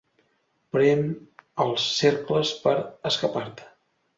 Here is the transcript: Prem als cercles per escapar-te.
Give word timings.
Prem 0.75 1.03
als 1.65 1.85
cercles 1.99 2.55
per 2.65 2.77
escapar-te. 3.11 3.71